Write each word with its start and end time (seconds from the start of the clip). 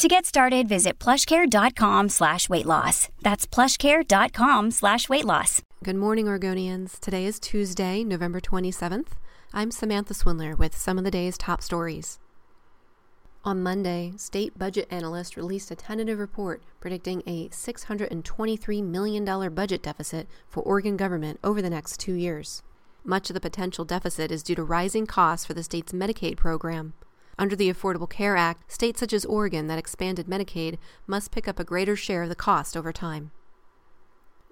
To 0.00 0.08
get 0.08 0.24
started, 0.24 0.66
visit 0.66 0.98
plushcare.com 0.98 2.08
slash 2.08 2.48
weight 2.48 2.64
loss. 2.64 3.10
That's 3.20 3.46
plushcare.com 3.46 4.70
slash 4.70 5.10
weight 5.10 5.26
loss. 5.26 5.60
Good 5.84 5.96
morning, 5.96 6.24
Oregonians. 6.24 6.98
Today 6.98 7.26
is 7.26 7.38
Tuesday, 7.38 8.02
November 8.02 8.40
27th. 8.40 9.08
I'm 9.52 9.70
Samantha 9.70 10.14
Swindler 10.14 10.56
with 10.56 10.74
some 10.74 10.96
of 10.96 11.04
the 11.04 11.10
day's 11.10 11.36
top 11.36 11.60
stories. 11.60 12.18
On 13.44 13.62
Monday, 13.62 14.14
state 14.16 14.58
budget 14.58 14.88
analysts 14.90 15.36
released 15.36 15.70
a 15.70 15.76
tentative 15.76 16.18
report 16.18 16.62
predicting 16.80 17.22
a 17.26 17.50
$623 17.50 18.82
million 18.82 19.54
budget 19.54 19.82
deficit 19.82 20.26
for 20.48 20.62
Oregon 20.62 20.96
government 20.96 21.38
over 21.44 21.60
the 21.60 21.68
next 21.68 22.00
two 22.00 22.14
years. 22.14 22.62
Much 23.04 23.28
of 23.28 23.34
the 23.34 23.40
potential 23.40 23.84
deficit 23.84 24.30
is 24.30 24.42
due 24.42 24.54
to 24.54 24.64
rising 24.64 25.04
costs 25.04 25.44
for 25.44 25.52
the 25.52 25.62
state's 25.62 25.92
Medicaid 25.92 26.38
program. 26.38 26.94
Under 27.40 27.56
the 27.56 27.72
Affordable 27.72 28.10
Care 28.10 28.36
Act, 28.36 28.70
states 28.70 29.00
such 29.00 29.14
as 29.14 29.24
Oregon 29.24 29.66
that 29.68 29.78
expanded 29.78 30.26
Medicaid 30.26 30.76
must 31.06 31.30
pick 31.30 31.48
up 31.48 31.58
a 31.58 31.64
greater 31.64 31.96
share 31.96 32.24
of 32.24 32.28
the 32.28 32.34
cost 32.34 32.76
over 32.76 32.92
time. 32.92 33.30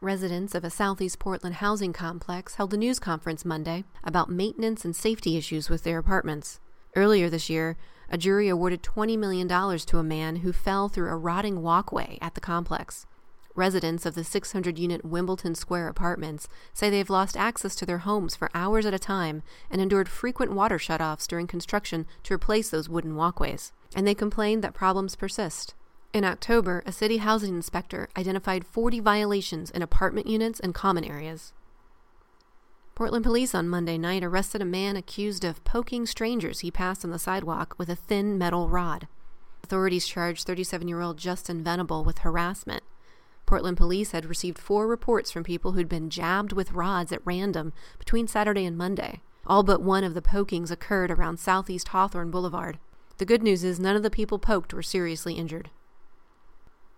Residents 0.00 0.54
of 0.54 0.64
a 0.64 0.70
southeast 0.70 1.18
Portland 1.18 1.56
housing 1.56 1.92
complex 1.92 2.54
held 2.54 2.72
a 2.72 2.78
news 2.78 2.98
conference 2.98 3.44
Monday 3.44 3.84
about 4.02 4.30
maintenance 4.30 4.86
and 4.86 4.96
safety 4.96 5.36
issues 5.36 5.68
with 5.68 5.82
their 5.82 5.98
apartments. 5.98 6.60
Earlier 6.96 7.28
this 7.28 7.50
year, 7.50 7.76
a 8.08 8.16
jury 8.16 8.48
awarded 8.48 8.82
$20 8.82 9.18
million 9.18 9.46
to 9.48 9.98
a 9.98 10.02
man 10.02 10.36
who 10.36 10.54
fell 10.54 10.88
through 10.88 11.10
a 11.10 11.16
rotting 11.16 11.60
walkway 11.60 12.16
at 12.22 12.34
the 12.34 12.40
complex. 12.40 13.04
Residents 13.58 14.06
of 14.06 14.14
the 14.14 14.22
600 14.22 14.78
unit 14.78 15.04
Wimbledon 15.04 15.56
Square 15.56 15.88
apartments 15.88 16.46
say 16.72 16.88
they 16.88 16.98
have 16.98 17.10
lost 17.10 17.36
access 17.36 17.74
to 17.74 17.84
their 17.84 17.98
homes 17.98 18.36
for 18.36 18.52
hours 18.54 18.86
at 18.86 18.94
a 18.94 19.00
time 19.00 19.42
and 19.68 19.80
endured 19.80 20.08
frequent 20.08 20.52
water 20.52 20.78
shutoffs 20.78 21.26
during 21.26 21.48
construction 21.48 22.06
to 22.22 22.34
replace 22.34 22.70
those 22.70 22.88
wooden 22.88 23.16
walkways. 23.16 23.72
And 23.96 24.06
they 24.06 24.14
complain 24.14 24.60
that 24.60 24.74
problems 24.74 25.16
persist. 25.16 25.74
In 26.12 26.24
October, 26.24 26.84
a 26.86 26.92
city 26.92 27.16
housing 27.16 27.56
inspector 27.56 28.08
identified 28.16 28.64
40 28.64 29.00
violations 29.00 29.72
in 29.72 29.82
apartment 29.82 30.28
units 30.28 30.60
and 30.60 30.72
common 30.72 31.02
areas. 31.02 31.52
Portland 32.94 33.24
police 33.24 33.56
on 33.56 33.68
Monday 33.68 33.98
night 33.98 34.22
arrested 34.22 34.62
a 34.62 34.64
man 34.64 34.94
accused 34.94 35.44
of 35.44 35.64
poking 35.64 36.06
strangers 36.06 36.60
he 36.60 36.70
passed 36.70 37.04
on 37.04 37.10
the 37.10 37.18
sidewalk 37.18 37.74
with 37.76 37.88
a 37.88 37.96
thin 37.96 38.38
metal 38.38 38.68
rod. 38.68 39.08
Authorities 39.64 40.06
charged 40.06 40.46
37 40.46 40.86
year 40.86 41.00
old 41.00 41.16
Justin 41.16 41.64
Venable 41.64 42.04
with 42.04 42.18
harassment. 42.18 42.84
Portland 43.48 43.78
police 43.78 44.10
had 44.10 44.26
received 44.26 44.58
four 44.58 44.86
reports 44.86 45.30
from 45.30 45.42
people 45.42 45.72
who'd 45.72 45.88
been 45.88 46.10
jabbed 46.10 46.52
with 46.52 46.72
rods 46.72 47.12
at 47.12 47.24
random 47.24 47.72
between 47.98 48.28
Saturday 48.28 48.66
and 48.66 48.76
Monday. 48.76 49.22
All 49.46 49.62
but 49.62 49.80
one 49.80 50.04
of 50.04 50.12
the 50.12 50.20
pokings 50.20 50.70
occurred 50.70 51.10
around 51.10 51.38
Southeast 51.38 51.88
Hawthorne 51.88 52.30
Boulevard. 52.30 52.78
The 53.16 53.24
good 53.24 53.42
news 53.42 53.64
is 53.64 53.80
none 53.80 53.96
of 53.96 54.02
the 54.02 54.10
people 54.10 54.38
poked 54.38 54.74
were 54.74 54.82
seriously 54.82 55.32
injured. 55.32 55.70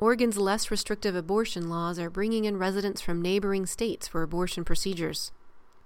Oregon's 0.00 0.36
less 0.36 0.68
restrictive 0.68 1.14
abortion 1.14 1.70
laws 1.70 2.00
are 2.00 2.10
bringing 2.10 2.44
in 2.44 2.58
residents 2.58 3.00
from 3.00 3.22
neighboring 3.22 3.64
states 3.64 4.08
for 4.08 4.24
abortion 4.24 4.64
procedures. 4.64 5.30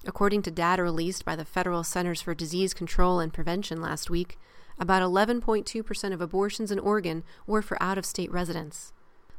According 0.07 0.41
to 0.45 0.51
data 0.51 0.83
released 0.83 1.27
by 1.27 1.37
the 1.37 1.45
Federal 1.45 1.85
Centers 1.85 2.23
for 2.23 2.35
Disease 2.35 2.73
Control 2.73 3.21
and 3.21 3.31
Prevention 3.31 3.83
last 3.83 4.09
week, 4.09 4.39
about 4.79 5.03
11.2% 5.03 6.13
of 6.15 6.23
abortions 6.23 6.71
in 6.71 6.79
Oregon 6.79 7.25
were 7.47 7.61
for 7.61 7.77
out 7.83 7.99
of 7.99 8.07
state 8.07 8.33
residents. 8.33 8.95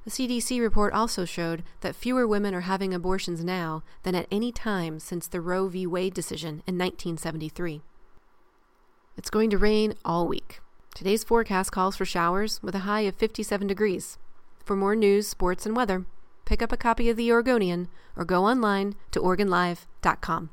The 0.07 0.25
CDC 0.25 0.61
report 0.61 0.93
also 0.93 1.25
showed 1.25 1.63
that 1.81 1.93
fewer 1.93 2.25
women 2.25 2.55
are 2.55 2.61
having 2.61 2.93
abortions 2.93 3.43
now 3.43 3.83
than 4.03 4.15
at 4.15 4.25
any 4.31 4.53
time 4.53 5.01
since 5.01 5.27
the 5.27 5.41
Roe 5.41 5.67
v. 5.67 5.85
Wade 5.85 6.13
decision 6.13 6.63
in 6.65 6.77
1973. 6.77 7.81
It's 9.17 9.29
going 9.29 9.49
to 9.49 9.57
rain 9.57 9.95
all 10.05 10.25
week. 10.25 10.61
Today's 10.95 11.25
forecast 11.25 11.73
calls 11.73 11.97
for 11.97 12.05
showers 12.05 12.63
with 12.63 12.73
a 12.73 12.87
high 12.87 13.01
of 13.01 13.15
57 13.15 13.67
degrees. 13.67 14.17
For 14.63 14.77
more 14.77 14.95
news, 14.95 15.27
sports, 15.27 15.65
and 15.65 15.75
weather, 15.75 16.05
pick 16.45 16.61
up 16.61 16.71
a 16.71 16.77
copy 16.77 17.09
of 17.09 17.17
The 17.17 17.29
Oregonian 17.29 17.89
or 18.15 18.23
go 18.23 18.45
online 18.45 18.95
to 19.11 19.19
OregonLive.com. 19.19 20.51